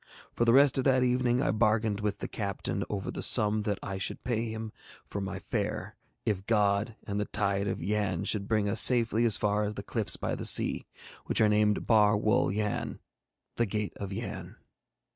[0.33, 3.77] For the rest of that evening I bargained with the captain over the sum that
[3.83, 4.71] I should pay him
[5.07, 9.37] for my fare if God and the tide of Yann should bring us safely as
[9.37, 10.87] far as the cliffs by the sea,
[11.27, 12.99] which are named Bar Wul Yann,
[13.57, 14.55] the Gate of Yann.